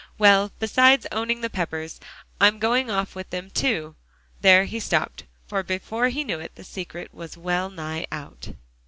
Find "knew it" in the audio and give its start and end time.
6.23-6.55